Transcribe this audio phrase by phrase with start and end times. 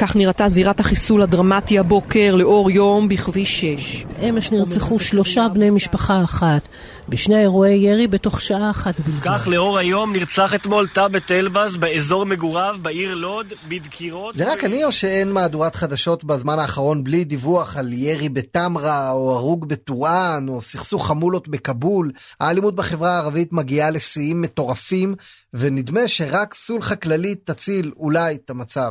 [0.00, 4.06] כך נראתה זירת החיסול הדרמטי הבוקר לאור יום בכביש 6.
[4.28, 6.68] אמש נרצחו שלושה בני משפחה אחת,
[7.08, 9.22] בשני אירועי ירי בתוך שעה אחת בלבד.
[9.22, 14.36] כך לאור היום נרצח אתמול טאבט אלבז באזור מגוריו בעיר לוד בדקירות.
[14.36, 19.32] זה רק אני או שאין מהדורת חדשות בזמן האחרון בלי דיווח על ירי בטמרה או
[19.32, 22.12] הרוג בטורען או סכסוך חמולות בכבול?
[22.40, 25.14] האלימות בחברה הערבית מגיעה לשיאים מטורפים
[25.54, 28.90] ונדמה שרק סולחה כללית תציל אולי את המצב.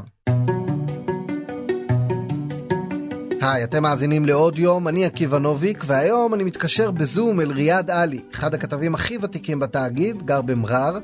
[3.52, 8.22] היי, אתם מאזינים לעוד יום, אני עקיבא נוביק, והיום אני מתקשר בזום אל ריאד עלי,
[8.36, 10.98] אחד הכתבים הכי ותיקים בתאגיד, גר במרר,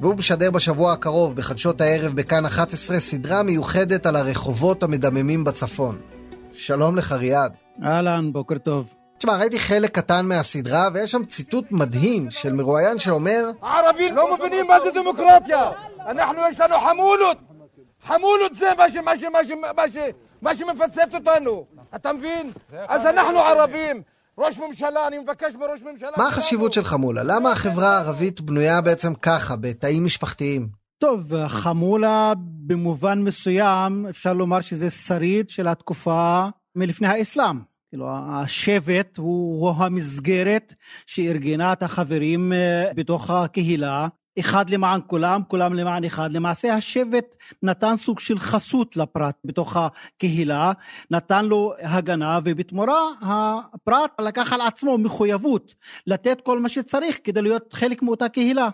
[0.00, 5.98] והוא משדר בשבוע הקרוב, בחדשות הערב בכאן 11, סדרה מיוחדת על הרחובות המדממים בצפון.
[6.52, 7.52] שלום לך ריאד.
[7.84, 8.88] אהלן, בוקר טוב.
[9.18, 13.50] תשמע, ראיתי חלק קטן מהסדרה, ויש שם ציטוט מדהים של מרואיין שאומר...
[13.62, 15.70] הערבים לא מבינים מה זה דמוקרטיה!
[16.06, 17.38] אנחנו, יש לנו חמולות!
[18.06, 19.96] חמולות זה מה, ש, מה, ש, מה, ש, מה, ש,
[20.42, 22.50] מה שמפצץ אותנו, אתה מבין?
[22.88, 24.02] אז אנחנו ערבים.
[24.38, 26.10] ראש ממשלה, אני מבקש מראש ממשלה...
[26.16, 27.22] מה החשיבות של חמולה?
[27.22, 30.68] למה החברה הערבית בנויה בעצם ככה, בתאים משפחתיים?
[30.98, 37.58] טוב, חמולה במובן מסוים, אפשר לומר שזה שריד של התקופה מלפני האסלאם.
[37.88, 40.74] כאילו, השבט הוא, הוא המסגרת
[41.06, 44.08] שארגנה את החברים אה, בתוך הקהילה,
[44.40, 46.32] אחד למען כולם, כולם למען אחד.
[46.32, 50.72] למעשה השבט נתן סוג של חסות לפרט בתוך הקהילה,
[51.10, 55.74] נתן לו הגנה ובתמורה הפרט לקח על עצמו מחויבות
[56.06, 58.68] לתת כל מה שצריך כדי להיות חלק מאותה קהילה.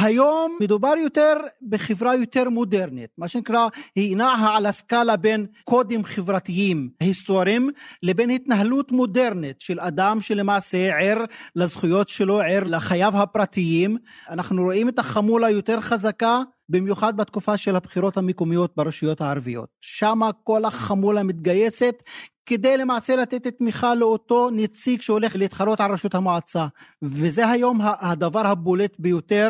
[0.00, 1.34] היום מדובר יותר
[1.68, 7.70] בחברה יותר מודרנית, מה שנקרא, היא נעה על הסקאלה בין קודים חברתיים היסטוריים
[8.02, 11.24] לבין התנהלות מודרנית של אדם שלמעשה ער
[11.56, 13.96] לזכויות שלו, ער לחייו הפרטיים.
[14.30, 19.68] אנחנו רואים את החמולה יותר חזקה במיוחד בתקופה של הבחירות המקומיות ברשויות הערביות.
[19.80, 22.02] שם כל החמולה מתגייסת
[22.46, 26.66] כדי למעשה לתת תמיכה לאותו נציג שהולך להתחרות על ראשות המועצה
[27.02, 29.48] וזה היום הדבר הבולט ביותר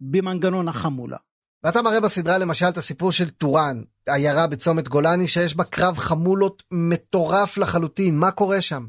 [0.00, 1.16] במנגנון החמולה.
[1.64, 6.62] ואתה מראה בסדרה למשל את הסיפור של טורען, עיירה בצומת גולני שיש בה קרב חמולות
[6.72, 8.86] מטורף לחלוטין, מה קורה שם?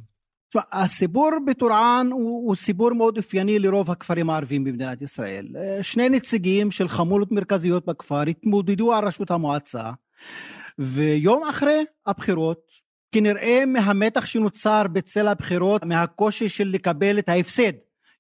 [0.72, 5.48] הסיפור בטורען הוא, הוא סיפור מאוד אופייני לרוב הכפרים הערביים במדינת ישראל.
[5.82, 9.92] שני נציגים של חמולות מרכזיות בכפר התמודדו על ראשות המועצה
[10.80, 12.72] ויום אחרי הבחירות
[13.12, 17.72] כנראה מהמתח שנוצר בצל הבחירות, מהקושי של לקבל את ההפסד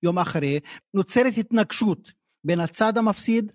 [0.04, 0.60] יום אחרי,
[0.94, 2.12] נוצרת התנגשות
[2.44, 3.52] בין הצד המפסיד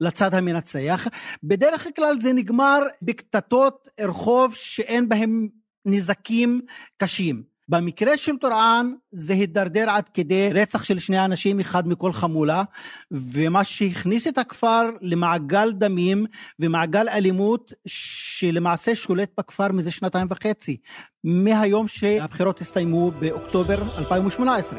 [0.00, 1.06] לצד המנצח.
[1.42, 5.48] בדרך כלל זה נגמר בקטטות רחוב שאין בהם
[5.84, 6.60] נזקים
[6.96, 7.51] קשים.
[7.72, 12.62] במקרה של טורען זה הידרדר עד כדי רצח של שני אנשים, אחד מכל חמולה,
[13.10, 16.26] ומה שהכניס את הכפר למעגל דמים
[16.60, 20.76] ומעגל אלימות שלמעשה שולט בכפר מזה שנתיים וחצי,
[21.24, 24.78] מהיום שהבחירות הסתיימו באוקטובר 2018.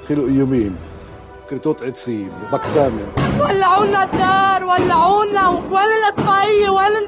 [0.00, 0.76] התחילו איומים,
[1.48, 3.06] כריתות עצים, בקת"מים.
[3.38, 7.06] ולעונה דאר, ולעונה, וואלה לצבאי, וואלה אל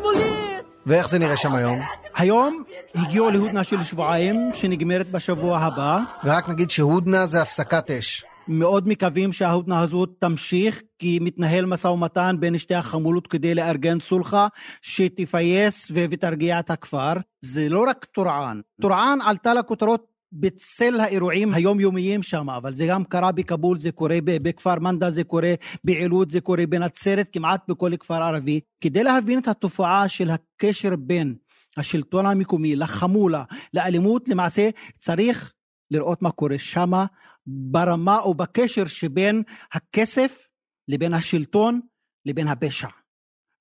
[0.89, 1.81] ואיך זה נראה שם היום?
[2.17, 2.63] היום
[2.95, 6.01] הגיעו להודנה של שבועיים שנגמרת בשבוע הבא.
[6.25, 8.25] ורק נגיד שהודנה זה הפסקת אש.
[8.49, 14.47] מאוד מקווים שההודנה הזאת תמשיך כי מתנהל משא ומתן בין שתי החמולות כדי לארגן סולחה
[14.83, 17.13] שתפייס ותרגיע את הכפר.
[17.41, 23.33] זה לא רק טורען, טורען עלתה לכותרות בצל האירועים היומיומיים שם, אבל זה גם קרה
[23.33, 28.61] בכבול, זה קורה בכפר מנדה, זה קורה בעילוד, זה קורה בנצרת, כמעט בכל כפר ערבי.
[28.81, 31.35] כדי להבין את התופעה של הקשר בין
[31.77, 33.45] השלטון המקומי לחמולה,
[33.75, 35.53] לאלימות, למעשה צריך
[35.91, 37.07] לראות מה קורה שמה
[37.47, 40.47] ברמה או בקשר שבין הכסף
[40.89, 41.81] לבין השלטון
[42.27, 42.89] לבין הפשע.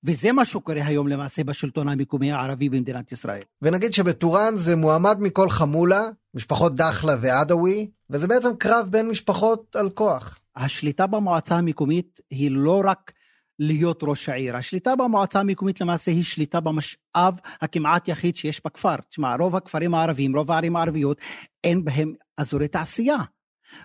[0.04, 3.42] וזה מה שקורה היום למעשה בשלטון המקומי הערבי במדינת ישראל.
[3.62, 9.90] ונגיד שבטורען זה מועמד מכל חמולה, משפחות דחלה ועדווי, וזה בעצם קרב בין משפחות על
[9.90, 10.38] כוח.
[10.56, 13.12] השליטה במועצה המקומית היא לא רק
[13.58, 14.56] להיות ראש העיר.
[14.56, 18.96] השליטה במועצה המקומית למעשה היא שליטה במשאב הכמעט יחיד שיש בכפר.
[19.08, 21.20] תשמע, רוב הכפרים הערביים, רוב הערים הערביות,
[21.64, 23.16] אין בהם אזורי תעשייה.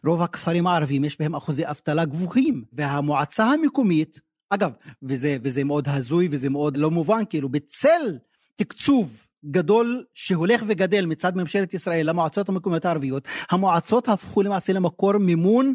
[0.05, 4.19] רוב הכפרים הערביים יש בהם אחוזי אבטלה גבוהים, והמועצה המקומית
[4.53, 4.71] אגב,
[5.03, 8.17] וזה, וזה מאוד הזוי וזה מאוד לא מובן, כאילו בצל
[8.55, 15.73] תקצוב גדול שהולך וגדל מצד ממשלת ישראל למועצות המקומיות הערביות, המועצות הפכו למעשה למקור מימון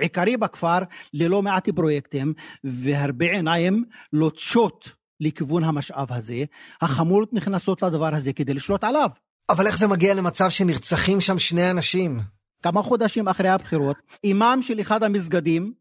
[0.00, 0.78] עיקרי בכפר
[1.14, 2.34] ללא מעט פרויקטים,
[2.64, 6.44] והרבה עיניים לוטשות לכיוון המשאב הזה.
[6.80, 9.08] החמולות נכנסות לדבר הזה כדי לשלוט עליו.
[9.50, 12.20] אבל איך זה מגיע למצב שנרצחים שם שני אנשים?
[12.62, 15.72] כמה חודשים אחרי הבחירות, אימאם של אחד המסגדים,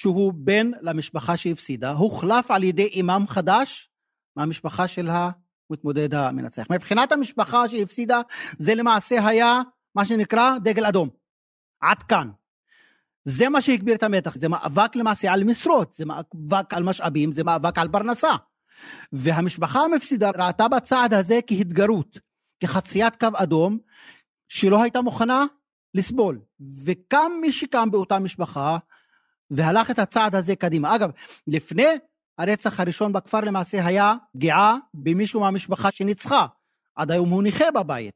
[0.00, 3.90] שהוא בן למשפחה שהפסידה, הוחלף על ידי אימאם חדש
[4.36, 6.66] מהמשפחה של המתמודד המנצח.
[6.70, 8.20] מבחינת המשפחה שהפסידה,
[8.58, 9.62] זה למעשה היה
[9.94, 11.08] מה שנקרא דגל אדום.
[11.80, 12.30] עד כאן.
[13.24, 17.44] זה מה שהגביר את המתח, זה מאבק למעשה על משרות, זה מאבק על משאבים, זה
[17.44, 18.32] מאבק על פרנסה.
[19.12, 22.18] והמשפחה המפסידה ראתה בצעד הזה כהתגרות,
[22.60, 23.78] כחציית קו אדום,
[24.48, 25.44] שלא הייתה מוכנה
[25.94, 26.40] לסבול.
[26.84, 28.78] וקם מי שקם באותה משפחה,
[29.50, 30.94] והלך את הצעד הזה קדימה.
[30.94, 31.10] אגב,
[31.46, 31.88] לפני
[32.38, 36.46] הרצח הראשון בכפר למעשה היה פגיעה במישהו מהמשפחה שניצחה.
[36.96, 38.14] עד היום הוא נכה בבית.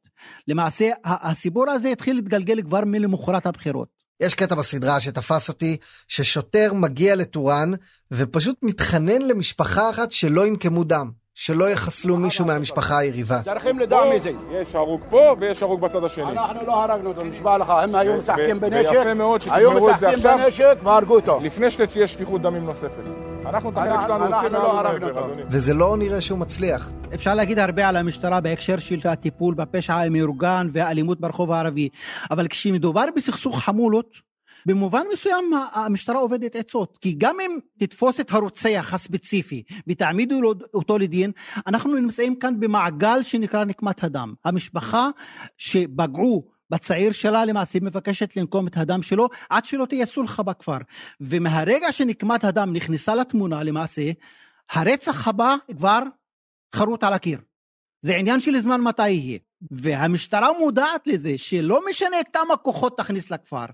[0.48, 3.88] למעשה, הסיפור הזה התחיל להתגלגל כבר מלמחרת הבחירות.
[4.22, 5.76] יש קטע בסדרה שתפס אותי,
[6.08, 7.70] ששוטר מגיע לטורן
[8.10, 11.21] ופשוט מתחנן למשפחה אחת שלא ינקמו דם.
[11.34, 13.42] שלא יחסלו מישהו מהמשפחה היריבה.
[13.42, 14.30] צריכים לדע מי זה.
[14.52, 16.24] יש הרוג פה ויש הרוג בצד השני.
[16.24, 19.98] אנחנו לא הרגנו אותו, נשבע לך, הם היו משחקים בנשק, ויפה מאוד היו שתגמרו את
[19.98, 20.38] זה משחקים.
[20.44, 21.40] בנשק והרגו אותו.
[21.42, 23.02] לפני שתהיה שפיכות דמים נוספת.
[23.46, 25.28] אנחנו את החלק שלנו עושים לא הרגנו אותו.
[25.48, 26.92] וזה לא נראה שהוא מצליח.
[27.14, 31.88] אפשר להגיד הרבה על המשטרה בהקשר של הטיפול בפשע המאורגן והאלימות ברחוב הערבי,
[32.30, 34.31] אבל כשמדובר בסכסוך חמולות,
[34.66, 40.40] במובן מסוים המשטרה עובדת עצות, כי גם אם תתפוס את הרוצח הספציפי ותעמידו
[40.74, 41.32] אותו לדין,
[41.66, 44.34] אנחנו נמצאים כאן במעגל שנקרא נקמת הדם.
[44.44, 45.08] המשפחה
[45.56, 50.78] שפגעו בצעיר שלה למעשה מבקשת לנקום את הדם שלו עד שלא תהיה סולחה בכפר.
[51.20, 54.10] ומהרגע שנקמת הדם נכנסה לתמונה למעשה,
[54.70, 56.00] הרצח הבא כבר
[56.74, 57.38] חרוט על הקיר.
[58.00, 59.38] זה עניין של זמן מתי יהיה.
[59.70, 63.64] והמשטרה מודעת לזה שלא משנה כמה כוחות תכניס לכפר,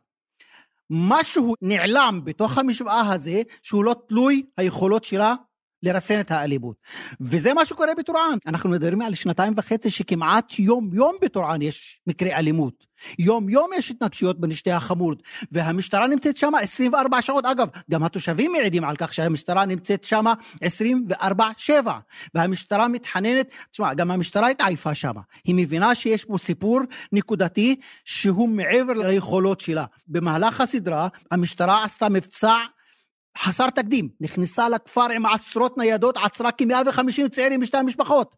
[0.91, 5.35] משהו נעלם בתוך המשוואה הזה שהוא לא תלוי היכולות שלה
[5.83, 6.77] לרסן את האלימות.
[7.21, 8.39] וזה מה שקורה בטורען.
[8.47, 12.89] אנחנו מדברים על שנתיים וחצי שכמעט יום יום בטורען יש מקרי אלימות.
[13.19, 15.23] יום יום יש התנגשויות בין שתי החמולות
[15.53, 20.25] והמשטרה נמצאת שם 24 שעות אגב גם התושבים מעידים על כך שהמשטרה נמצאת שם
[20.65, 21.73] 24/7
[22.35, 25.13] והמשטרה מתחננת תשמע גם המשטרה התעייפה שם
[25.45, 26.81] היא מבינה שיש פה סיפור
[27.13, 32.55] נקודתי שהוא מעבר ליכולות שלה במהלך הסדרה המשטרה עשתה מבצע
[33.43, 38.37] חסר תקדים נכנסה לכפר עם עשרות ניידות עצרה כ-150 צעירים משתי המשפחות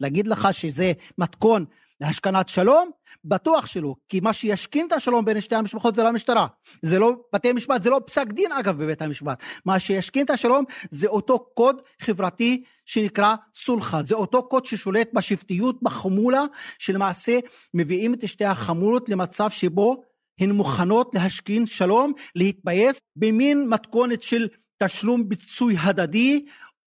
[0.00, 1.64] להגיד לך שזה מתכון
[2.00, 2.90] להשכנת שלום?
[3.24, 6.46] בטוח שלא, כי מה שישכין את השלום בין שתי המשפחות זה לא המשטרה.
[6.82, 9.42] זה לא בתי משפט, זה לא פסק דין אגב בבית המשפט.
[9.64, 14.00] מה שישכין את השלום זה אותו קוד חברתי שנקרא סולחה.
[14.06, 16.44] זה אותו קוד ששולט בשבטיות, בחמולה,
[16.78, 17.38] שלמעשה
[17.74, 20.02] מביאים את שתי החמולות למצב שבו
[20.40, 24.48] הן מוכנות להשכין שלום, להתבייס במין מתכונת של
[24.82, 26.44] תשלום פיצוי הדדי,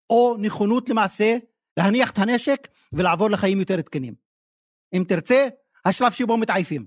[0.09, 1.38] או נכונות למעשה
[1.77, 4.13] להניח את הנשק ולעבור לחיים יותר תקינים.
[4.94, 5.48] אם תרצה,
[5.86, 6.86] השלב שבו מתעייפים.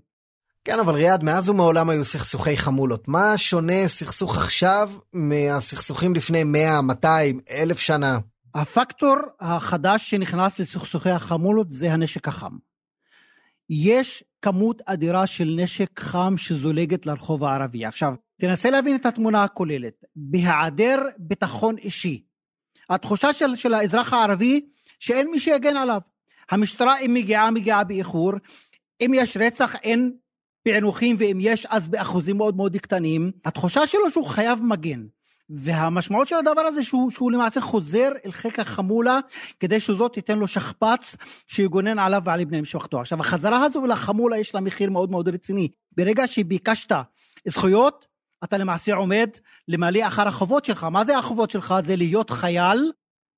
[0.64, 3.08] כן, אבל ריאד, מאז ומעולם היו סכסוכי חמולות.
[3.08, 8.18] מה שונה סכסוך עכשיו מהסכסוכים לפני 100, 200, אלף שנה?
[8.54, 12.56] הפקטור החדש שנכנס לסכסוכי החמולות זה הנשק החם.
[13.70, 17.84] יש כמות אדירה של נשק חם שזולגת לרחוב הערבי.
[17.84, 20.04] עכשיו, תנסה להבין את התמונה הכוללת.
[20.16, 22.24] בהיעדר ביטחון אישי,
[22.90, 24.60] התחושה של, של האזרח הערבי
[24.98, 26.00] שאין מי שיגן עליו.
[26.50, 28.32] המשטרה אם מגיעה, מגיעה באיחור.
[29.00, 30.12] אם יש רצח אין
[30.64, 33.32] פענוחים ואם יש אז באחוזים מאוד מאוד קטנים.
[33.44, 35.06] התחושה שלו שהוא חייב מגן.
[35.50, 39.20] והמשמעות של הדבר הזה שהוא, שהוא למעשה חוזר אל חיק החמולה
[39.60, 43.00] כדי שזאת תיתן לו שכפ"ץ שיגונן עליו ועל בני משפחתו.
[43.00, 45.68] עכשיו החזרה הזו לחמולה יש לה מחיר מאוד מאוד רציני.
[45.96, 46.92] ברגע שביקשת
[47.48, 48.06] זכויות
[48.44, 49.30] אתה למעשה עומד
[49.68, 50.84] למלא אחר החובות שלך.
[50.84, 51.74] מה זה החובות שלך?
[51.84, 52.92] זה להיות חייל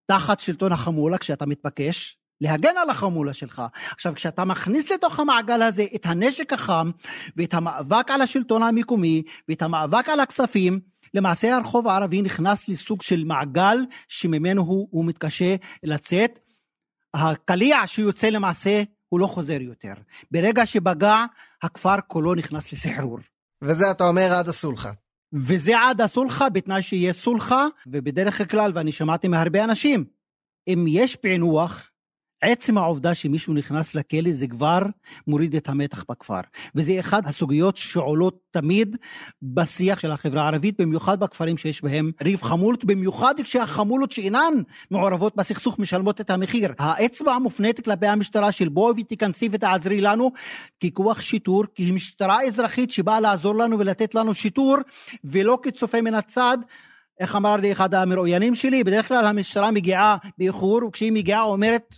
[0.07, 3.63] תחת שלטון החמולה כשאתה מתבקש להגן על החמולה שלך.
[3.91, 6.91] עכשיו כשאתה מכניס לתוך המעגל הזה את הנשק החם
[7.37, 10.81] ואת המאבק על השלטון המקומי ואת המאבק על הכספים
[11.17, 16.39] למעשה הרחוב הערבי נכנס לסוג של מעגל שממנו הוא, הוא מתקשה לצאת.
[17.15, 19.93] הקליע שיוצא למעשה הוא לא חוזר יותר.
[20.31, 21.25] ברגע שבגע
[21.63, 23.19] הכפר כולו נכנס לסחרור.
[23.63, 24.91] וזה אתה אומר עד הסולחה.
[25.33, 30.05] וזה עד הסולחה בתנאי שיהיה סולחה ובדרך כלל ואני שמעתי מהרבה אנשים
[30.69, 31.91] אם יש פענוח
[32.41, 34.83] עצם העובדה שמישהו נכנס לכלא זה כבר
[35.27, 36.41] מוריד את המתח בכפר.
[36.75, 38.97] וזה אחד הסוגיות שעולות תמיד
[39.43, 44.55] בשיח של החברה הערבית במיוחד בכפרים שיש בהם ריב חמולות במיוחד כשהחמולות שאינן
[44.91, 46.73] מעורבות בסכסוך משלמות את המחיר.
[46.79, 50.33] האצבע מופנית כלפי המשטרה של בואי ותיכנסי ותעזרי לנו
[50.85, 54.77] ככוח שיטור כמשטרה אזרחית שבאה לעזור לנו ולתת לנו שיטור
[55.25, 56.59] ולא כצופה מן הצד.
[57.21, 58.85] איך אמר לי אחד המרואיינים שלי?
[58.85, 61.95] בדרך כלל המשטרה מגיעה באיחור וכשהיא מגיעה אומרת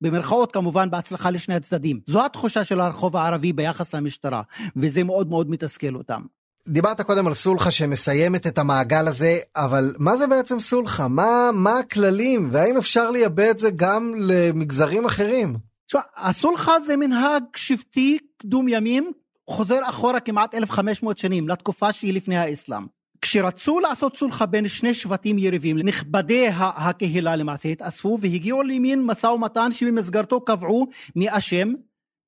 [0.00, 2.00] במרכאות כמובן בהצלחה לשני הצדדים.
[2.06, 4.42] זו התחושה של הרחוב הערבי ביחס למשטרה,
[4.76, 6.22] וזה מאוד מאוד מתסכל אותם.
[6.68, 11.08] דיברת קודם על סולחה שמסיימת את המעגל הזה, אבל מה זה בעצם סולחה?
[11.08, 15.56] מה, מה הכללים, והאם אפשר לייבא את זה גם למגזרים אחרים?
[15.86, 19.12] תשמע, הסולחה זה מנהג שבטי קדום ימים,
[19.50, 22.86] חוזר אחורה כמעט 1500 שנים, לתקופה שהיא לפני האסלאם.
[23.24, 29.72] כשרצו לעשות סולחה בין שני שבטים יריבים, נכבדי הקהילה למעשה התאספו והגיעו למין משא ומתן
[29.72, 31.72] שבמסגרתו קבעו מי אשם,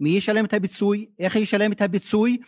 [0.01, 2.39] מי ישלם את הפיצוי, איך ישלם את הפיצוי,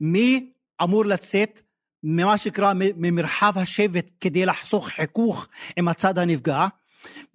[0.00, 0.50] מי
[0.82, 1.60] אמור לצאת
[2.02, 6.66] ממה שקרה ממרחב השבט כדי לחסוך חיכוך עם הצד הנפגע.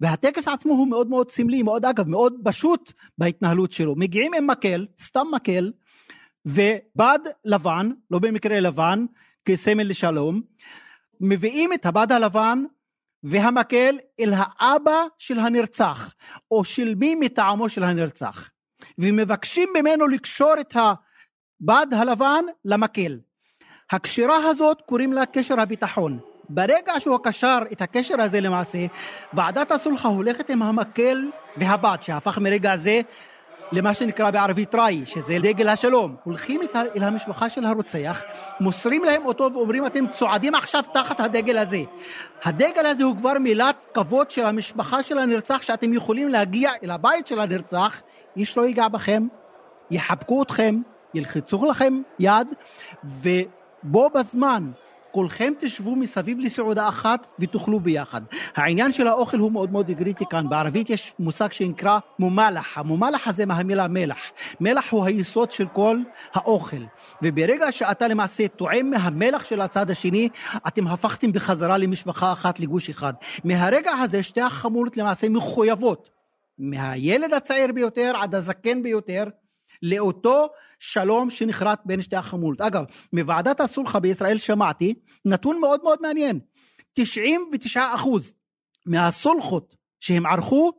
[0.00, 3.94] והטקס עצמו הוא מאוד מאוד סמלי, מאוד אגב, מאוד פשוט בהתנהלות שלו.
[3.96, 5.72] מגיעים עם מקל, סתם מקל,
[6.46, 9.06] ובד לבן, לא במקרה לבן,
[9.46, 10.42] כסמל לשלום,
[11.20, 12.64] מביאים את הבד הלבן
[13.22, 16.14] והמקל אל האבא של הנרצח,
[16.50, 18.50] או של מי מטעמו של הנרצח,
[18.98, 23.18] ומבקשים ממנו לקשור את הבד הלבן למקל.
[23.90, 26.18] הקשירה הזאת קוראים לה קשר הביטחון.
[26.48, 28.86] ברגע שהוא קשר את הקשר הזה למעשה,
[29.32, 33.00] ועדת הסולחה הולכת עם המקל והבד, שהפך מרגע זה
[33.72, 36.16] למה שנקרא בערבית ראי, שזה דגל השלום.
[36.24, 36.60] הולכים
[36.96, 38.22] אל המשפחה של הרוצח,
[38.60, 41.82] מוסרים להם אותו ואומרים אתם צועדים עכשיו תחת הדגל הזה.
[42.44, 47.26] הדגל הזה הוא כבר מילת כבוד של המשפחה של הנרצח, שאתם יכולים להגיע אל הבית
[47.26, 48.02] של הנרצח,
[48.36, 49.26] איש לא ייגע בכם,
[49.90, 50.80] יחבקו אתכם,
[51.14, 52.48] ילחצו לכם יד,
[53.04, 54.70] ובו בזמן
[55.16, 58.20] כולכם תשבו מסביב לסעודה אחת ותאכלו ביחד.
[58.56, 60.48] העניין של האוכל הוא מאוד מאוד קריטי כאן.
[60.48, 62.78] בערבית יש מושג שנקרא מומלח.
[62.78, 64.18] המומלח הזה מהמילה מלח.
[64.60, 65.98] מלח הוא היסוד של כל
[66.34, 66.82] האוכל.
[67.22, 70.28] וברגע שאתה למעשה טועם מהמלח של הצד השני,
[70.66, 73.12] אתם הפכתם בחזרה למשפחה אחת, לגוש אחד.
[73.44, 76.10] מהרגע הזה שתי החמולות למעשה מחויבות.
[76.58, 79.24] מהילד הצעיר ביותר עד הזקן ביותר,
[79.82, 82.60] לאותו שלום שנחרט בין שתי החמולות.
[82.60, 86.40] אגב, מוועדת הסולחה בישראל שמעתי נתון מאוד מאוד מעניין.
[86.92, 88.34] 99 אחוז
[88.86, 90.72] מהסולחות שהם ערכו,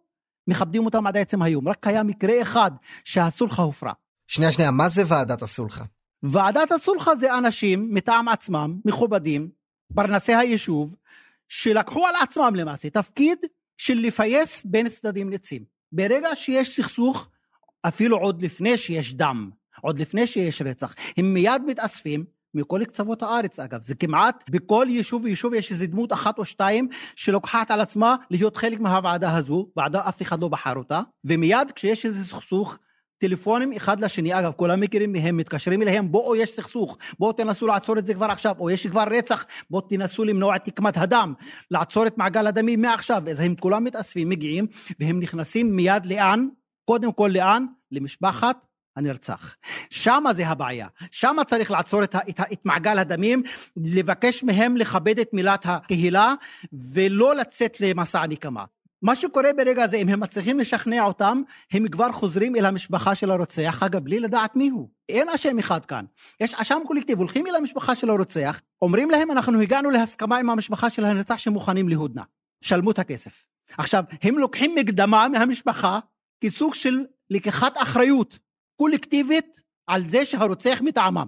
[0.47, 1.67] מכבדים אותם עד עצם היום.
[1.67, 2.71] רק היה מקרה אחד
[3.03, 3.93] שהסולחה הופרה.
[4.27, 5.83] שנייה, שנייה, מה זה ועדת הסולחה?
[6.23, 9.49] ועדת הסולחה זה אנשים מטעם עצמם, מכובדים,
[9.95, 10.95] פרנסי היישוב,
[11.47, 13.37] שלקחו על עצמם למעשה תפקיד
[13.77, 15.63] של לפייס בין צדדים נצים.
[15.91, 17.29] ברגע שיש סכסוך,
[17.87, 19.49] אפילו עוד לפני שיש דם,
[19.81, 25.23] עוד לפני שיש רצח, הם מיד מתאספים מכל קצוות הארץ אגב, זה כמעט בכל יישוב
[25.23, 30.09] ויישוב יש איזה דמות אחת או שתיים שלוקחת על עצמה להיות חלק מהוועדה הזו, ועדה
[30.09, 32.77] אף אחד לא בחר אותה, ומיד כשיש איזה סכסוך
[33.17, 37.97] טלפונים אחד לשני, אגב כולם מכירים מהם, מתקשרים אליהם, בואו יש סכסוך, בואו תנסו לעצור
[37.97, 41.33] את זה כבר עכשיו, או יש כבר רצח, בואו תנסו למנוע את נקמת הדם,
[41.71, 44.67] לעצור את מעגל הדמים מעכשיו, אז הם כולם מתאספים, מגיעים,
[44.99, 46.47] והם נכנסים מיד לאן?
[46.85, 47.65] קודם כל לאן?
[47.91, 48.66] למשפחת
[48.97, 49.55] הנרצח.
[49.89, 53.43] שמה זה הבעיה, שמה צריך לעצור את, את, את מעגל הדמים,
[53.77, 56.33] לבקש מהם לכבד את מילת הקהילה
[56.93, 58.65] ולא לצאת למסע נקמה.
[59.01, 63.31] מה שקורה ברגע זה, אם הם מצליחים לשכנע אותם, הם כבר חוזרים אל המשפחה של
[63.31, 64.89] הרוצח, אגב, בלי לדעת מי הוא.
[65.09, 66.05] אין אשם אחד כאן.
[66.39, 70.89] יש אשם קולקטיב, הולכים אל המשפחה של הרוצח, אומרים להם, אנחנו הגענו להסכמה עם המשפחה
[70.89, 72.23] של הנרצח שמוכנים להודנה.
[72.61, 73.45] שלמו את הכסף.
[73.77, 75.99] עכשיו, הם לוקחים מקדמה מהמשפחה
[76.41, 76.99] כסוג של
[77.29, 78.39] לקיחת אחריות.
[78.77, 81.27] קולקטיבית על זה שהרוצח מטעמם.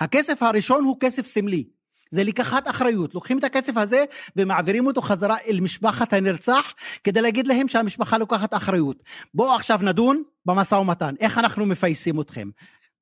[0.00, 1.64] הכסף הראשון הוא כסף סמלי,
[2.10, 4.04] זה לקחת אחריות, לוקחים את הכסף הזה
[4.36, 9.02] ומעבירים אותו חזרה אל משפחת הנרצח כדי להגיד להם שהמשפחה לוקחת אחריות.
[9.34, 12.50] בואו עכשיו נדון במשא ומתן, איך אנחנו מפייסים אתכם.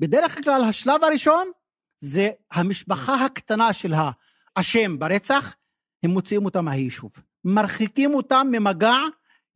[0.00, 1.50] בדרך כלל השלב הראשון
[1.98, 3.92] זה המשפחה הקטנה של
[4.56, 5.54] האשם ברצח,
[6.02, 7.10] הם מוציאים אותם מהיישוב.
[7.44, 8.96] מרחיקים אותם ממגע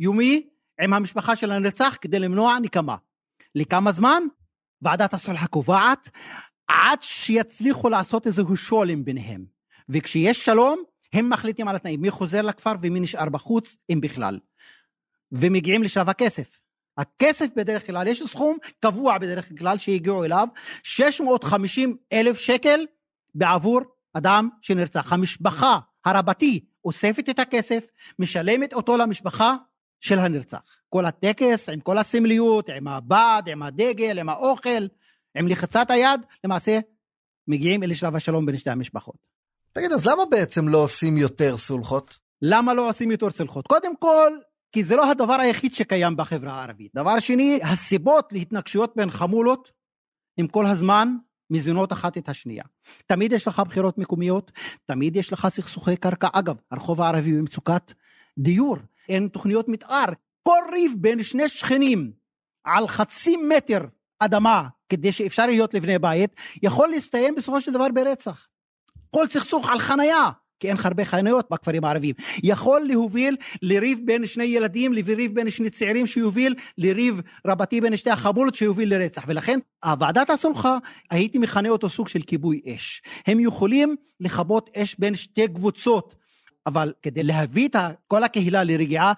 [0.00, 0.46] יומי
[0.80, 2.96] עם המשפחה של הנרצח כדי למנוע נקמה.
[3.56, 4.22] לכמה זמן?
[4.82, 6.10] ועדת הסולחה קובעת
[6.68, 9.44] עד שיצליחו לעשות איזשהו שולם ביניהם.
[9.88, 10.82] וכשיש שלום,
[11.12, 14.38] הם מחליטים על התנאים, מי חוזר לכפר ומי נשאר בחוץ, אם בכלל.
[15.32, 16.58] ומגיעים לשלב הכסף.
[16.98, 20.48] הכסף בדרך כלל, יש סכום קבוע בדרך כלל שהגיעו אליו,
[20.82, 22.86] 650 אלף שקל
[23.34, 23.80] בעבור
[24.14, 25.12] אדם שנרצח.
[25.12, 27.86] המשפחה הרבתי אוספת את הכסף,
[28.18, 29.56] משלמת אותו למשפחה,
[30.00, 30.76] של הנרצח.
[30.88, 34.86] כל הטקס, עם כל הסמליות, עם הבד, עם הדגל, עם האוכל,
[35.36, 36.78] עם לחיצת היד, למעשה
[37.48, 39.16] מגיעים אל שלב השלום בין שתי המשפחות.
[39.72, 42.18] תגיד, אז למה בעצם לא עושים יותר סולחות?
[42.42, 43.66] למה לא עושים יותר סולחות?
[43.66, 44.32] קודם כל,
[44.72, 46.92] כי זה לא הדבר היחיד שקיים בחברה הערבית.
[46.94, 49.70] דבר שני, הסיבות להתנגשויות בין חמולות
[50.38, 51.16] הם כל הזמן
[51.50, 52.64] מזונות אחת את השנייה.
[53.06, 54.52] תמיד יש לך בחירות מקומיות,
[54.86, 56.28] תמיד יש לך סכסוכי קרקע.
[56.32, 57.92] אגב, הרחוב הערבי במצוקת
[58.38, 58.76] דיור.
[59.08, 60.06] אין תוכניות מתאר.
[60.42, 62.12] כל ריב בין שני שכנים
[62.64, 63.80] על חצי מטר
[64.18, 66.30] אדמה כדי שאפשר להיות לבני בית,
[66.62, 68.46] יכול להסתיים בסופו של דבר ברצח.
[69.10, 74.44] כל סכסוך על חנייה, כי אין הרבה חניות בכפרים הערביים, יכול להוביל לריב בין שני
[74.44, 79.24] ילדים, לריב בין שני צעירים שיוביל לריב רבתי בין שתי החמולות שיוביל לרצח.
[79.26, 80.78] ולכן הוועדת הסולחה,
[81.10, 83.02] הייתי מכנה אותו סוג של כיבוי אש.
[83.26, 86.14] הם יכולים לכבות אש בין שתי קבוצות.
[86.66, 87.76] אבל כדי להביא את
[88.08, 89.12] כל הקהילה לרגיעה,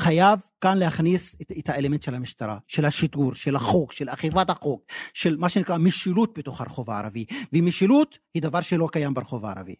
[0.00, 4.82] חייב כאן להכניס את, את האלמנט של המשטרה, של השיטור, של החוק, של אכיפת החוק,
[5.14, 7.24] של מה שנקרא משילות בתוך הרחוב הערבי.
[7.52, 9.74] ומשילות היא דבר שלא קיים ברחוב הערבי.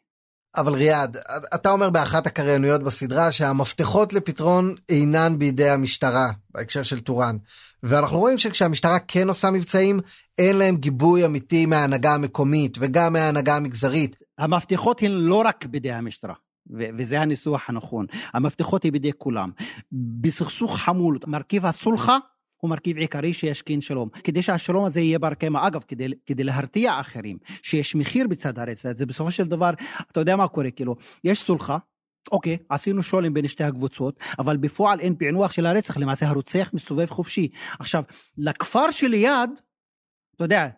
[0.57, 1.17] אבל ריאד,
[1.55, 7.37] אתה אומר באחת הקריינויות בסדרה שהמפתחות לפתרון אינן בידי המשטרה, בהקשר של טורן.
[7.83, 10.01] ואנחנו רואים שכשהמשטרה כן עושה מבצעים,
[10.39, 14.17] אין להם גיבוי אמיתי מההנהגה המקומית וגם מההנהגה המגזרית.
[14.39, 16.35] המפתחות הן לא רק בידי המשטרה.
[16.69, 18.07] וזה הניסוח הנכון.
[18.33, 19.51] המפתחות היא בידי כולם.
[19.93, 22.19] בסכסוך חמול, מרכיב הסולחה
[22.61, 24.09] הוא מרכיב עיקרי שישכין שלום.
[24.25, 28.93] כדי שהשלום הזה יהיה בר קיימא, אגב, כדי, כדי להרתיע אחרים, שיש מחיר בצד הרצח,
[28.93, 29.71] זה בסופו של דבר,
[30.11, 31.79] אתה יודע מה קורה, כאילו, יש סולחה,
[32.33, 37.07] אוקיי, עשינו שולם בין שתי הקבוצות, אבל בפועל אין פענוח של הרצח, למעשה הרוצח מסתובב
[37.07, 37.49] חופשי.
[37.79, 38.05] עכשיו,
[38.39, 39.51] לכפר שליד,
[40.37, 40.69] אתה יודע,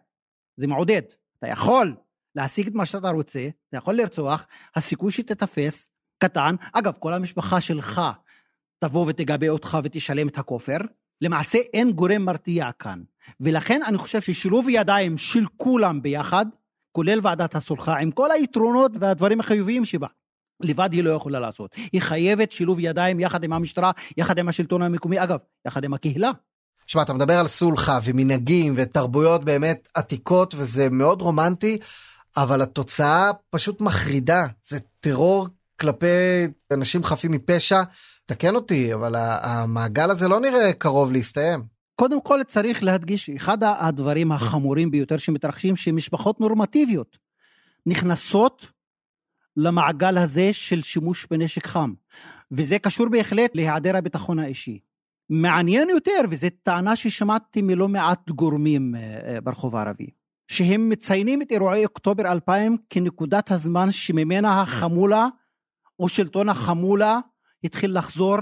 [0.57, 1.03] זה מעודד,
[1.39, 1.95] אתה יכול
[2.37, 4.47] להשיג את מה שאתה רוצה, אתה יכול לרצוח,
[4.77, 6.55] הסיכוי שתתפס קטן.
[6.73, 8.01] אגב, כל המשפחה שלך
[8.79, 10.77] תבוא ותגבה אותך ותשלם את הכופר.
[11.21, 13.03] למעשה אין גורם מרתיע כאן.
[13.41, 16.47] ולכן אני חושב ששילוב ידיים של כולם ביחד,
[16.93, 20.07] כולל ועדת הסולחה, עם כל היתרונות והדברים החיוביים שבה,
[20.61, 21.75] לבד היא לא יכולה לעשות.
[21.93, 26.31] היא חייבת שילוב ידיים יחד עם המשטרה, יחד עם השלטון המקומי, אגב, יחד עם הקהילה.
[26.87, 31.79] שמע, אתה מדבר על סולחה ומנהגים ותרבויות באמת עתיקות, וזה מאוד רומנטי,
[32.37, 34.43] אבל התוצאה פשוט מחרידה.
[34.63, 35.49] זה טרור
[35.81, 36.07] כלפי
[36.73, 37.83] אנשים חפים מפשע.
[38.27, 41.63] תקן אותי, אבל המעגל הזה לא נראה קרוב להסתיים.
[41.97, 47.19] קודם כל צריך להדגיש, אחד הדברים החמורים ביותר שמתרחשים, שמשפחות נורמטיביות
[47.87, 48.67] נכנסות
[49.57, 51.93] למעגל הזה של שימוש בנשק חם,
[52.53, 54.79] וזה קשור בהחלט להיעדר הביטחון האישי.
[55.31, 60.07] מעניין יותר, וזו טענה ששמעתי מלא מעט גורמים אה, ברחוב הערבי,
[60.53, 65.27] שהם מציינים את אירועי אוקטובר 2000 כנקודת הזמן שממנה החמולה
[65.99, 67.19] או שלטון החמולה
[67.65, 68.37] התחיל לחזור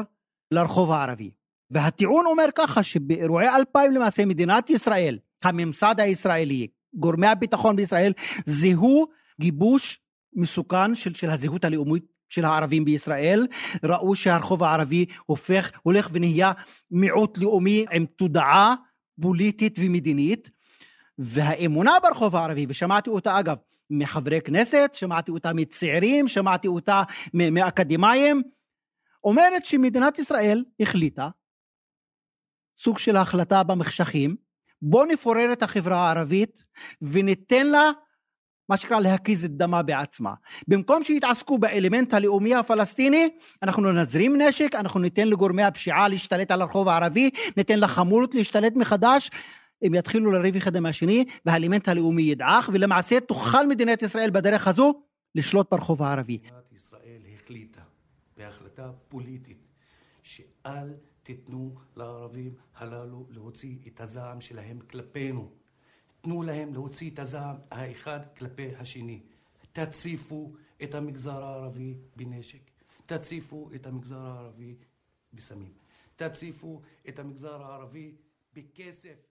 [0.51, 1.31] לרחוב הערבי.
[1.70, 8.12] והטיעון אומר ככה שבאירועי 2000 למעשה מדינת ישראל, הממסד הישראלי, גורמי הביטחון בישראל,
[8.46, 9.07] זיהו
[9.40, 10.01] גיבוש
[10.37, 13.46] מסוכן של, של הזהות הלאומית של הערבים בישראל,
[13.85, 16.53] ראו שהרחוב הערבי הופך, הולך ונהיה
[16.90, 18.75] מיעוט לאומי עם תודעה
[19.20, 20.51] פוליטית ומדינית,
[21.20, 23.56] והאמונה ברחוב הערבי, ושמעתי אותה אגב
[23.90, 27.02] מחברי כנסת, שמעתי אותה מצעירים, שמעתי אותה
[27.35, 28.42] מאקדמאים,
[29.24, 31.28] אומרת שמדינת ישראל החליטה,
[32.78, 34.37] סוג של החלטה במחשכים,
[34.83, 36.64] בוא נפורר את החברה הערבית
[37.02, 37.90] וניתן לה
[38.68, 40.35] מה שנקרא להקיז את דמה בעצמה.
[40.68, 43.28] במקום שיתעסקו באלמנט הלאומי הפלסטיני,
[43.62, 49.30] אנחנו נזרים נשק, אנחנו ניתן לגורמי הפשיעה להשתלט על הרחוב הערבי, ניתן לחמולות להשתלט מחדש,
[49.82, 55.02] הם יתחילו לריב אחד עם השני, והאלמנט הלאומי ידעך, ולמעשה תוכל מדינת ישראל בדרך הזו
[55.34, 56.38] לשלוט ברחוב הערבי.
[56.42, 57.80] מדינת ישראל החליטה
[58.36, 59.66] בהחלטה פוליטית
[60.22, 65.50] שאל תיתנו לערבים הללו להוציא את הזעם שלהם כלפינו.
[66.20, 69.20] תנו להם להוציא את הזעם האחד כלפי השני.
[69.72, 72.70] תציפו את המגזר הערבי בנשק.
[73.06, 74.74] תציפו את המגזר הערבי
[75.32, 75.72] בסמים.
[76.16, 78.12] תציפו את המגזר הערבי.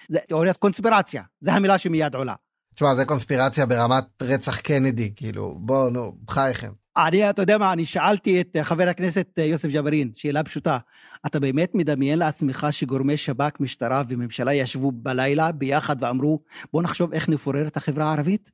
[0.09, 2.35] זה תיאוריית קונספירציה, זה המילה שמיד עולה.
[2.75, 6.71] תשמע, זה קונספירציה ברמת רצח קנדי, כאילו, בוא, נו, בחייכם.
[6.97, 10.77] אני, אתה יודע מה, אני שאלתי את חבר הכנסת יוסף ג'בארין, שאלה פשוטה,
[11.25, 16.39] אתה באמת מדמיין לעצמך שגורמי שב"כ, משטרה וממשלה ישבו בלילה ביחד ואמרו,
[16.73, 18.51] בוא נחשוב איך נפורר את החברה הערבית?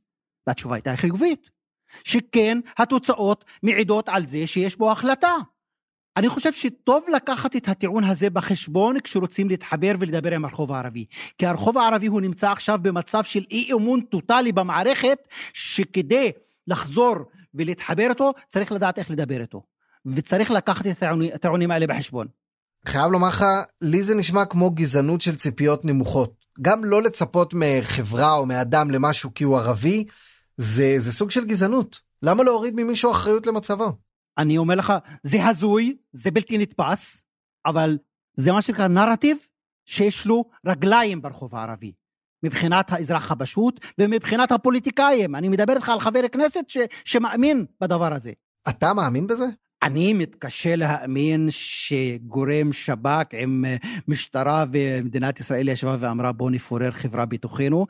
[0.47, 1.49] והתשובה הייתה חיובית,
[2.03, 5.33] שכן התוצאות מעידות על זה שיש בו החלטה.
[6.17, 11.05] אני חושב שטוב לקחת את הטיעון הזה בחשבון כשרוצים להתחבר ולדבר עם הרחוב הערבי.
[11.37, 15.17] כי הרחוב הערבי הוא נמצא עכשיו במצב של אי אמון טוטאלי במערכת,
[15.53, 16.31] שכדי
[16.67, 17.15] לחזור
[17.53, 19.61] ולהתחבר איתו, צריך לדעת איך לדבר איתו.
[20.05, 22.27] וצריך לקחת את הטיעונים האלה בחשבון.
[22.87, 23.45] חייב לומר לך,
[23.81, 26.45] לי זה נשמע כמו גזענות של ציפיות נמוכות.
[26.61, 30.05] גם לא לצפות מחברה או מאדם למשהו כי הוא ערבי,
[30.57, 31.99] זה, זה סוג של גזענות.
[32.23, 34.04] למה להוריד ממישהו אחריות למצבו?
[34.37, 34.93] אני אומר לך,
[35.23, 37.23] זה הזוי, זה בלתי נתפס,
[37.65, 37.97] אבל
[38.33, 39.37] זה מה שנקרא נרטיב
[39.85, 41.93] שיש לו רגליים ברחוב הערבי.
[42.43, 45.35] מבחינת האזרח הפשוט ומבחינת הפוליטיקאים.
[45.35, 48.31] אני מדבר איתך על חבר כנסת ש, שמאמין בדבר הזה.
[48.69, 49.45] אתה מאמין בזה?
[49.83, 53.75] אני מתקשה להאמין שגורם שב"כ עם אה,
[54.07, 57.87] משטרה ומדינת ישראל ישבה ואמרה בוא נפורר חברה בתוכנו,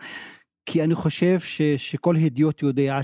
[0.66, 3.00] כי אני חושב ש, שכל הדיוט יודע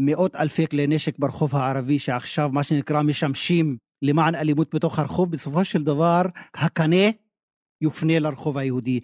[0.00, 5.64] שמאות אלפי כלי נשק ברחוב הערבי שעכשיו מה שנקרא משמשים למען אלימות בתוך הרחוב, בסופו
[5.64, 6.22] של דבר
[6.54, 7.10] הקנה
[7.80, 9.00] יופנה לרחוב היהודי.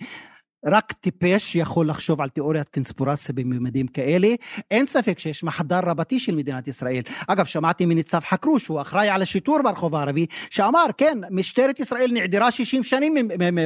[0.66, 4.28] רק טיפש יכול לחשוב על תיאוריית קונספירציה בממדים כאלה.
[4.70, 7.02] אין ספק שיש מחדר רבתי של מדינת ישראל.
[7.28, 12.50] אגב, שמעתי מניצב חכרוש, הוא אחראי על השיטור ברחוב הערבי, שאמר, כן, משטרת ישראל נעדרה
[12.50, 13.14] 60 שנים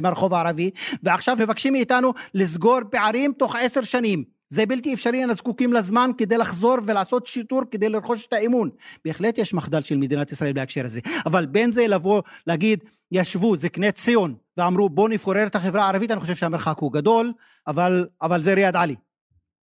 [0.03, 0.71] מהרחוב הערבי,
[1.03, 4.40] ועכשיו מבקשים מאיתנו לסגור פערים תוך עשר שנים.
[4.51, 8.71] זה בלתי אפשרי, אנחנו זקוקים לזמן כדי לחזור ולעשות שיטור כדי לרכוש את האמון.
[9.05, 11.01] בהחלט יש מחדל של מדינת ישראל בהקשר הזה.
[11.27, 16.21] אבל בין זה לבוא, להגיד, ישבו זקני ציון ואמרו בוא נפורר את החברה הערבית, אני
[16.21, 17.33] חושב שהמרחק הוא גדול,
[17.67, 18.97] אבל, אבל זה ריאד עלי.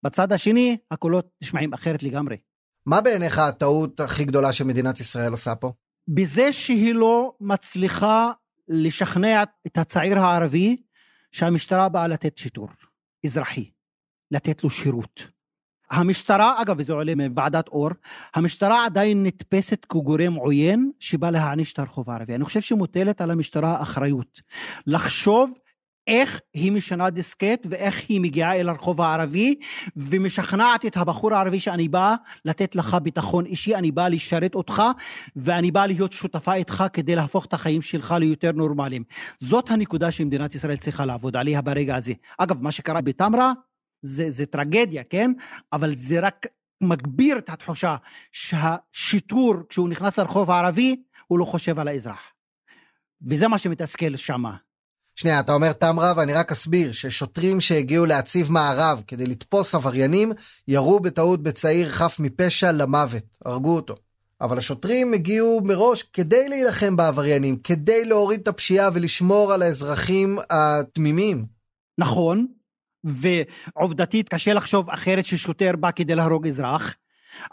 [0.04, 2.38] בצד השני, הקולות נשמעים אחרת לגמרי.
[2.86, 5.72] מה בעיניך הטעות הכי גדולה שמדינת ישראל עושה פה?
[6.08, 8.32] בזה שהיא לא מצליחה
[8.68, 10.78] לשכנע את הצעיר הערבי
[11.32, 12.70] שהמשטרה באה לתת שיטור
[13.26, 13.77] אזרחי.
[14.32, 15.38] לתת לו שירות.
[15.92, 17.90] המשטרה, אגב, וזה עולה מוועדת אור,
[18.36, 22.36] המשטרה עדיין נתפסת כגורם עוין שבא להעניש את הרחוב הערבי.
[22.36, 24.42] אני חושב שמוטלת על המשטרה אחריות.
[24.88, 25.52] לחשוב
[26.08, 29.56] איך היא משנה דיסקט ואיך היא מגיעה אל הרחוב הערבי
[29.98, 34.84] ומשכנעת את הבחור הערבי שאני בא לתת לך ביטחון אישי, אני בא לשרת אותך
[35.36, 39.04] ואני בא להיות שותפה איתך כדי להפוך את החיים שלך ליותר נורמליים.
[39.40, 42.14] זאת הנקודה שמדינת ישראל צריכה לעבוד עליה ברגע הזה.
[42.38, 43.54] אגב, מה שקרה בתמרה
[44.08, 45.32] זה, זה טרגדיה, כן?
[45.74, 46.46] אבל זה רק
[46.82, 47.96] מגביר את התחושה
[48.32, 50.96] שהשיטור, כשהוא נכנס לרחוב הערבי,
[51.28, 52.22] הוא לא חושב על האזרח.
[53.28, 54.56] וזה מה שמתסכל שמה.
[55.16, 60.32] שנייה, אתה אומר תמרה, ואני רק אסביר ששוטרים שהגיעו להציב מערב כדי לתפוס עבריינים,
[60.68, 63.96] ירו בטעות בצעיר חף מפשע למוות, הרגו אותו.
[64.42, 71.46] אבל השוטרים הגיעו מראש כדי להילחם בעבריינים, כדי להוריד את הפשיעה ולשמור על האזרחים התמימים.
[71.98, 72.48] נכון,
[73.04, 76.96] ועובדתית קשה לחשוב אחרת ששוטר בא כדי להרוג אזרח.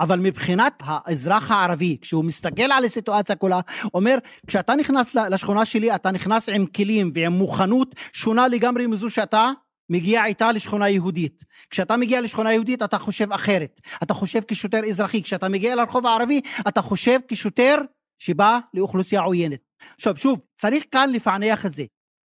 [0.00, 3.60] אבל מבחינת האזרח הערבי, כשהוא מסתכל על הסיטואציה כולה,
[3.94, 9.50] אומר, כשאתה נכנס לשכונה שלי, אתה נכנס עם כלים ועם מוכנות שונה לגמרי מזו שאתה
[9.90, 11.44] מגיע איתה לשכונה יהודית.
[11.70, 13.80] כשאתה מגיע לשכונה יהודית אתה חושב אחרת.
[14.02, 15.22] אתה חושב כשוטר אזרחי.
[15.22, 17.76] כשאתה מגיע לרחוב הערבי אתה חושב כשוטר
[18.18, 19.60] שבא לאוכלוסייה עוינת.
[19.96, 21.84] עכשיו שוב, צריך כאן לפענח את זה.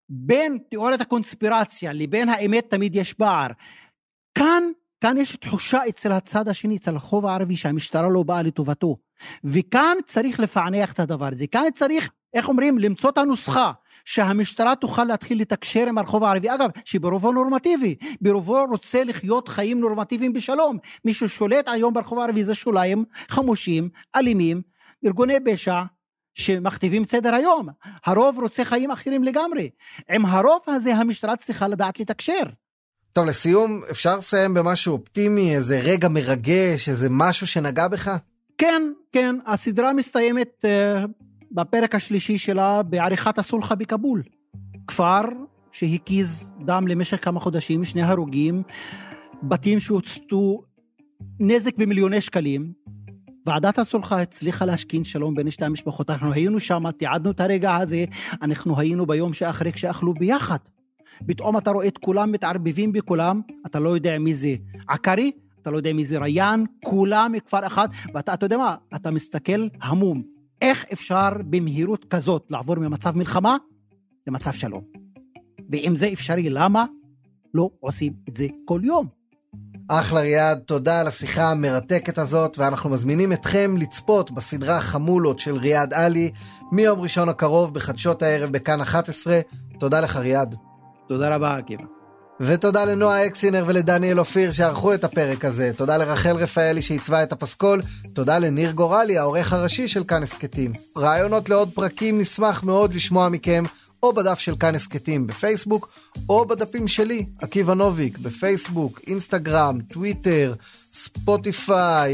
[0.09, 3.47] בין תיאוריית הקונספירציה לבין האמת תמיד יש פער.
[4.35, 4.63] כאן,
[5.01, 8.97] כאן יש תחושה אצל הצד השני, אצל הרחוב הערבי, שהמשטרה לא באה לטובתו.
[9.43, 11.47] וכאן צריך לפענח את הדבר הזה.
[11.47, 13.71] כאן צריך, איך אומרים, למצוא את הנוסחה.
[14.05, 20.33] שהמשטרה תוכל להתחיל לתקשר עם הרחוב הערבי, אגב, שברובו נורמטיבי, ברובו רוצה לחיות חיים נורמטיביים
[20.33, 20.77] בשלום.
[21.05, 24.61] מי ששולט היום ברחוב הערבי זה שוליים חמושים, אלימים,
[25.05, 25.81] ארגוני פשע,
[26.39, 27.67] שמכתיבים סדר היום.
[28.05, 29.69] הרוב רוצה חיים אחרים לגמרי.
[30.09, 32.43] עם הרוב הזה המשטרה צריכה לדעת לתקשר.
[33.13, 38.17] טוב, לסיום, אפשר לסיים במשהו אופטימי, איזה רגע מרגש, איזה משהו שנגע בך?
[38.57, 41.07] כן, כן, הסדרה מסתיימת uh,
[41.51, 44.23] בפרק השלישי שלה בעריכת הסולחה בכבול.
[44.87, 45.21] כפר
[45.71, 48.63] שהקיז דם למשך כמה חודשים, שני הרוגים,
[49.43, 50.63] בתים שהוצתו,
[51.39, 52.71] נזק במיליוני שקלים,
[53.45, 58.05] ועדת הסולחה הצליחה להשכין שלום בין שתי המשפחות, אנחנו היינו שם, תיעדנו את הרגע הזה,
[58.41, 60.57] אנחנו היינו ביום שאחרי כשאכלו ביחד.
[61.27, 64.55] פתאום אתה רואה את כולם מתערבבים בכולם, אתה לא יודע מי זה
[64.87, 69.11] עקרי, אתה לא יודע מי זה ריאן, כולם מכפר אחד, ואתה אתה יודע מה, אתה
[69.11, 70.23] מסתכל המום.
[70.61, 73.57] איך אפשר במהירות כזאת לעבור ממצב מלחמה
[74.27, 74.83] למצב שלום?
[75.69, 76.85] ואם זה אפשרי, למה
[77.53, 79.18] לא עושים את זה כל יום?
[79.91, 85.93] אחלה ריאד, תודה על השיחה המרתקת הזאת, ואנחנו מזמינים אתכם לצפות בסדרה חמולות של ריאד
[85.93, 86.31] עלי,
[86.71, 89.39] מיום ראשון הקרוב בחדשות הערב בכאן 11.
[89.79, 90.55] תודה לך ריאד.
[91.07, 91.83] תודה רבה, עקיבא.
[92.41, 95.71] ותודה לנועה אקסינר ולדניאל אופיר שערכו את הפרק הזה.
[95.77, 97.81] תודה לרחל רפאלי שעיצבה את הפסקול.
[98.13, 100.71] תודה לניר גורלי, העורך הראשי של כאן הסכתים.
[100.97, 103.63] רעיונות לעוד פרקים נשמח מאוד לשמוע מכם.
[104.03, 105.89] או בדף של כאן הסכתים בפייסבוק,
[106.29, 110.53] או בדפים שלי, עקיבא נוביק, בפייסבוק, אינסטגרם, טוויטר,
[110.93, 112.13] ספוטיפיי,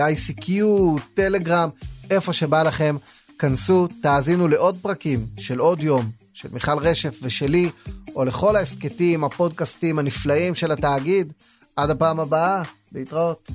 [0.00, 1.68] איי-סי-קיו, טלגרם,
[2.10, 2.96] איפה שבא לכם,
[3.38, 7.70] כנסו, תאזינו לעוד פרקים של עוד יום, של מיכל רשף ושלי,
[8.14, 11.32] או לכל ההסכתים, הפודקאסטים הנפלאים של התאגיד.
[11.76, 13.50] עד הפעם הבאה, להתראות.